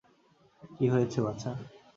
[0.71, 1.51] কী হয়েছে বাছা?